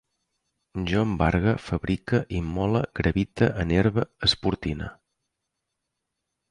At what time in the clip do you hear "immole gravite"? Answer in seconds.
2.39-3.51